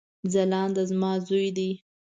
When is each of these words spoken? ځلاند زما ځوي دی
ځلاند 0.31 0.77
زما 0.89 1.11
ځوي 1.27 1.49
دی 1.57 1.69